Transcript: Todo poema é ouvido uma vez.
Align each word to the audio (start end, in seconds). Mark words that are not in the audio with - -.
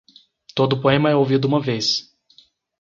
Todo 0.55 0.81
poema 0.81 1.09
é 1.11 1.15
ouvido 1.15 1.45
uma 1.47 1.59
vez. 1.61 2.09